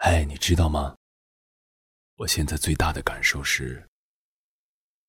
[0.00, 0.96] 哎，你知道吗？
[2.16, 3.86] 我现在最大的感受是，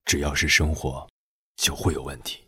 [0.04, 1.08] 只要是生活，
[1.56, 2.46] 就会有问题。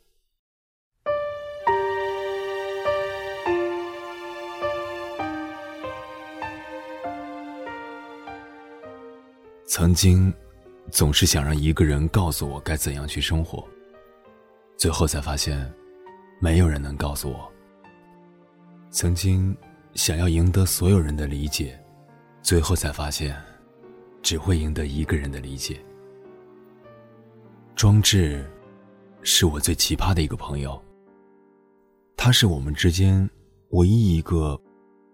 [9.67, 10.31] 曾经，
[10.91, 13.67] 总是想让一个人告诉我该怎样去生活，
[14.77, 15.73] 最后才发现，
[16.43, 17.51] 没有人能告诉我。
[18.91, 19.57] 曾经，
[19.95, 21.83] 想要赢得所有人的理解，
[22.45, 23.35] 最后才发现，
[24.21, 25.80] 只会赢得一个人的理解。
[27.75, 28.45] 庄志，
[29.23, 30.80] 是我最奇葩的一个朋友。
[32.19, 33.29] 他是我们之间
[33.71, 34.61] 唯一一个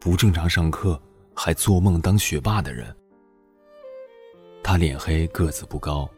[0.01, 1.01] 不正常上课
[1.33, 2.93] 还做梦当学霸的人。
[4.61, 6.11] 他脸黑，个子不高，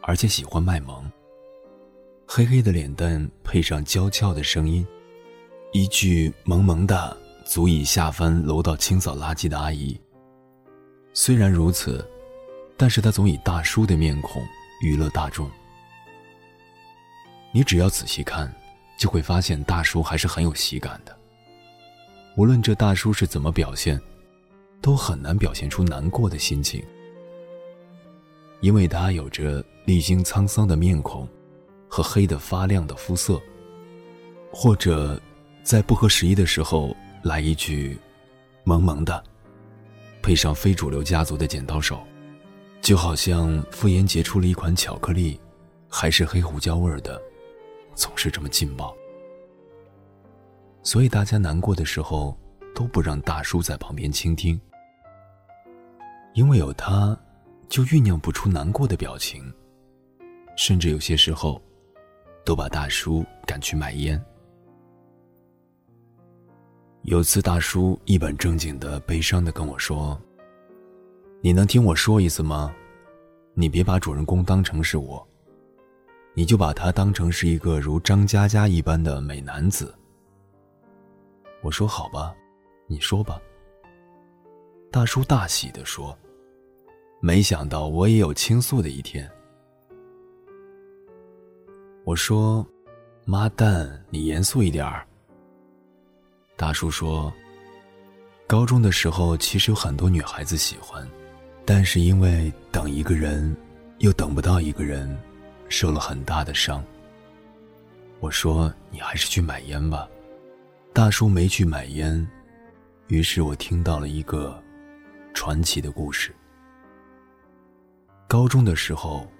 [0.00, 1.10] 而且喜欢卖萌。
[2.24, 4.86] 黑黑的脸蛋配上娇俏的声音，
[5.72, 10.00] 一句“萌萌的”足以吓翻楼道清扫垃圾的阿姨。
[11.18, 12.06] 虽然如此，
[12.76, 14.46] 但是他总以大叔的面孔
[14.82, 15.50] 娱乐大众。
[17.52, 18.54] 你只要仔细看，
[18.98, 21.16] 就会发现大叔还是很有喜感的。
[22.36, 23.98] 无论这大叔是怎么表现，
[24.82, 26.84] 都很难表现出难过的心情。
[28.60, 31.26] 因为他有着历经沧桑的面孔，
[31.88, 33.40] 和黑得发亮的肤色。
[34.52, 35.18] 或者，
[35.62, 37.98] 在不合时宜的时候来一句
[38.64, 39.24] “萌萌的”，
[40.26, 42.02] 配上非主流家族的剪刀手，
[42.82, 45.40] 就好像傅炎洁出了一款巧克力，
[45.88, 47.22] 还是黑胡椒味儿的，
[47.94, 48.92] 总是这么劲爆。
[50.82, 52.36] 所以大家难过的时候
[52.74, 54.60] 都不让大叔在旁边倾听，
[56.34, 57.16] 因为有他。
[57.68, 59.52] 就酝酿不出难过的表情，
[60.56, 61.60] 甚至有些时候，
[62.44, 64.20] 都把大叔赶去买烟。
[67.06, 70.20] 有次大叔一本正经的、悲伤的跟我说
[71.40, 72.74] ：“你能听我说一次吗？
[73.54, 75.24] 你别把主人公当成是我，
[76.34, 79.94] 你就把他当成是一个如张嘉佳一般的美男子。”
[81.62, 82.34] 我说：“好吧，
[82.88, 83.40] 你说吧。”
[84.90, 86.16] 大叔大喜的说。
[87.20, 89.30] 没想到我也有倾诉的一天。
[92.04, 92.66] 我说
[93.24, 95.06] ：“妈蛋，你严肃一点儿。”
[96.56, 97.30] 大叔说
[98.48, 101.06] ：“高中的时候其实有很多女孩子喜欢，
[101.66, 103.54] 但是因为等一个人，
[103.98, 105.14] 又等不到一个人，
[105.68, 106.82] 受了很大的伤。”
[108.20, 110.08] 我说：“你还是去买烟吧。”
[110.94, 112.26] 大叔没去买烟，
[113.08, 114.58] 于是我听到了一个
[115.34, 116.34] 传奇的故事。
[118.26, 119.30] 高中的时候，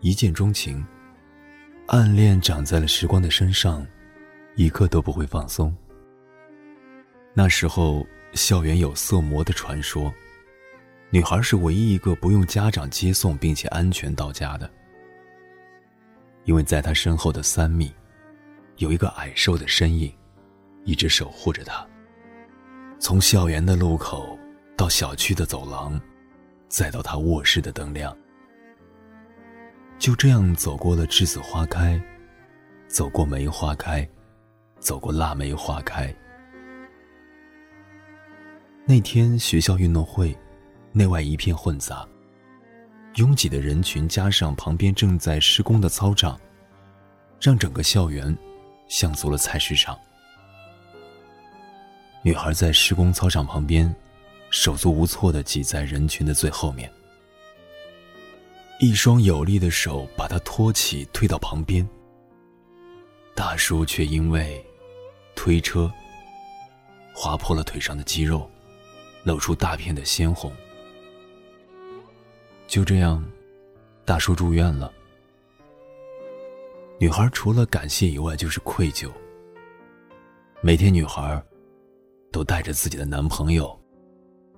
[0.00, 0.82] 一见钟情，
[1.88, 3.86] 暗恋长在了时光的身上，
[4.56, 5.76] 一刻都不会放松。
[7.36, 10.14] 那时候，校园有色魔的传说，
[11.10, 14.70] 女孩是唯一一个不用家长接送并且安全到家的，
[16.44, 17.92] 因为在她身后的三米，
[18.76, 20.14] 有一个矮瘦的身影，
[20.84, 21.84] 一直守护着她。
[23.00, 24.38] 从校园的路口
[24.76, 26.00] 到小区的走廊，
[26.68, 28.16] 再到她卧室的灯亮。
[29.98, 32.00] 就这样走过了栀子花开，
[32.86, 34.08] 走过梅花开，
[34.78, 36.14] 走过腊梅花开。
[38.86, 40.36] 那天学校运动会，
[40.92, 42.06] 内外一片混杂，
[43.14, 46.38] 拥挤的人群加上旁边正在施工的操场，
[47.40, 48.36] 让整个校园
[48.86, 49.98] 像足了菜市场。
[52.22, 53.94] 女孩在施工操场旁边，
[54.50, 56.92] 手足无措的挤在人群的最后面。
[58.80, 61.88] 一双有力的手把他托起，推到旁边。
[63.34, 64.62] 大叔却因为
[65.34, 65.90] 推车
[67.14, 68.48] 划破了腿上的肌肉，
[69.24, 70.52] 露出大片的鲜红。
[72.66, 73.24] 就这样，
[74.04, 74.92] 大叔住院了。
[76.98, 79.10] 女孩除了感谢以外，就是愧疚。
[80.60, 81.42] 每天，女孩
[82.32, 83.78] 都带着自己的男朋友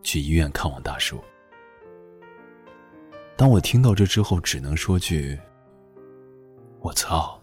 [0.02, 1.18] 去医院看望大叔。
[3.36, 5.38] 当我听到这之后，只能说句
[6.80, 7.42] ：“我操！”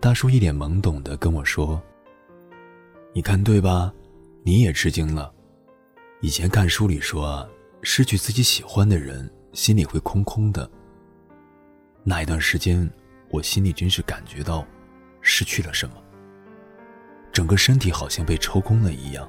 [0.00, 1.82] 大叔一脸懵懂的跟我说
[3.14, 3.92] ：“你看对吧？
[4.46, 5.32] 你也吃惊了。
[6.20, 7.48] 以前看书里说，
[7.82, 10.70] 失去自己喜欢的人，心里会空空的。
[12.02, 12.88] 那一段时间，
[13.30, 14.66] 我心里真是感觉到
[15.22, 15.96] 失去了什么，
[17.32, 19.26] 整个身体好像被抽空了一样。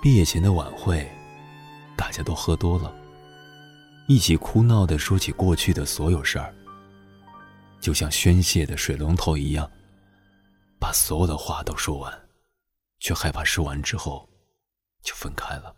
[0.00, 1.06] 毕业前的晚会。”
[1.94, 2.92] 大家都喝多了，
[4.08, 6.52] 一起哭闹的说起过去的所有事儿，
[7.80, 9.70] 就像宣泄的水龙头一样，
[10.80, 12.12] 把所有的话都说完，
[13.02, 14.28] 却害怕说完之后
[15.02, 15.74] 就分开了。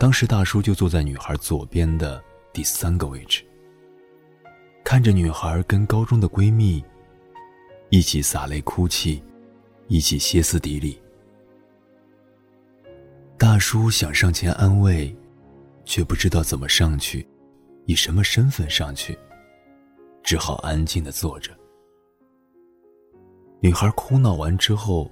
[0.00, 3.44] 当时大叔就坐在女孩左边的第三个位置，
[4.82, 6.82] 看着女孩跟高中的闺蜜
[7.90, 9.22] 一起洒泪哭泣，
[9.88, 10.98] 一起歇斯底里。
[13.36, 15.14] 大叔想上前安慰，
[15.84, 17.26] 却不知道怎么上去，
[17.86, 19.18] 以什么身份上去，
[20.22, 21.52] 只好安静的坐着。
[23.60, 25.10] 女孩哭闹完之后，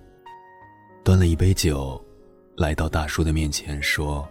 [1.05, 2.03] 端了一杯酒，
[2.57, 4.29] 来到大叔的面前说。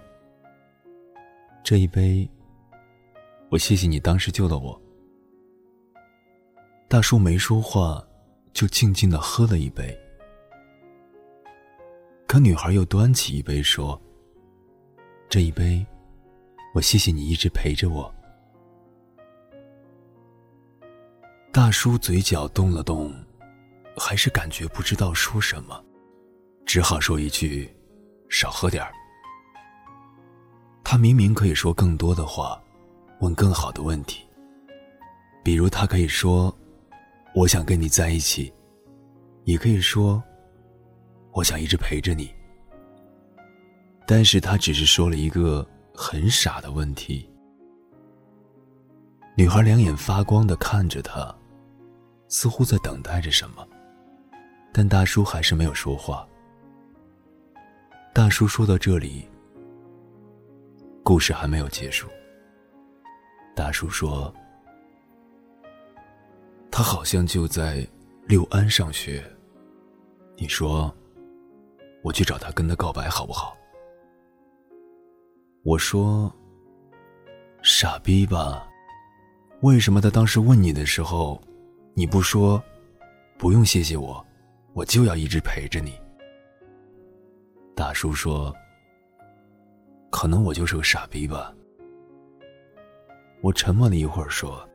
[1.64, 2.30] 这一杯，
[3.50, 4.80] 我谢谢你当时救了我。
[6.88, 8.04] 大叔没说话，
[8.52, 9.98] 就静静的喝了一杯。
[12.28, 14.00] 可女孩又端起一杯说
[15.30, 15.86] ：“这一杯，
[16.74, 18.14] 我谢谢你一直陪着我。”
[21.52, 23.14] 大叔嘴角动了动，
[23.98, 25.84] 还是感觉不知道说什么，
[26.66, 27.70] 只好说一句
[28.30, 28.92] ：“少喝点儿。”
[30.84, 32.62] 他明明可以说更多的话，
[33.20, 34.26] 问更好的问题。
[35.44, 36.58] 比如，他可以说
[37.36, 38.52] ：“我想跟你在一起。”
[39.44, 40.22] 也可以说
[41.34, 42.34] ：“我想一直陪着你。”
[44.08, 47.30] 但是他只是说了一个很傻的问题。
[49.36, 51.34] 女孩两眼发光的看着他，
[52.28, 53.68] 似乎在等待着什么。
[54.74, 56.28] 但大叔还是没有说话。
[58.14, 59.28] 大叔说到这里。
[61.04, 62.08] 故事还没有结束。
[63.56, 64.34] 大叔说
[66.70, 67.86] ：“他好像就在
[68.28, 69.24] 六安上学。
[70.38, 70.96] 你说，
[72.04, 73.58] 我去找他跟他告白好不好？”
[75.64, 76.34] 我说
[77.62, 78.68] ：“傻逼吧？
[79.62, 81.40] 为什么他当时问你的时候，
[81.94, 82.62] 你不说，
[83.38, 84.26] 不用谢谢我，
[84.74, 86.00] 我就要一直陪着你？”
[87.76, 88.54] 大叔说。
[90.10, 91.56] 可能我就是个傻逼吧。
[93.42, 94.68] 我沉默了一会儿，说：“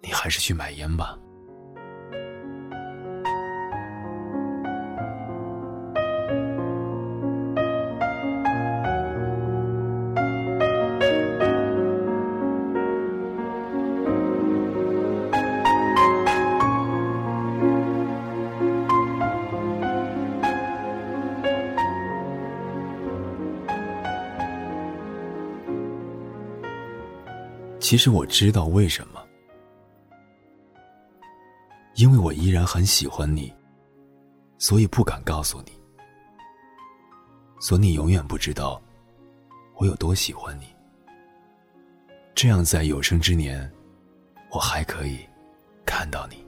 [0.00, 1.18] 你还是去买烟吧。”
[27.90, 29.20] 其实我知道为什么，
[31.96, 33.52] 因为我依然很喜欢你，
[34.58, 35.72] 所以不敢告诉你，
[37.58, 38.80] 所以你永远不知道
[39.74, 40.66] 我有多喜欢你。
[42.32, 43.68] 这样在有生之年，
[44.52, 45.18] 我还可以
[45.84, 46.46] 看到你。